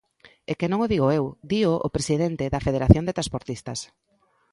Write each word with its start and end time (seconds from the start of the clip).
¡É 0.51 0.53
que 0.59 0.69
non 0.71 0.79
o 0.85 0.91
digo 0.93 1.07
eu, 1.17 1.25
dío 1.51 1.71
o 1.87 1.93
presidente 1.95 2.51
da 2.53 2.63
Federación 2.67 3.03
de 3.05 3.15
Transportistas! 3.17 3.79